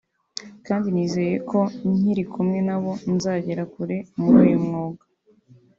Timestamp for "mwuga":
4.65-5.03